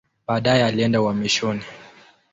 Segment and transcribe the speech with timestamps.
[0.27, 1.61] Baadaye alienda uhamishoni.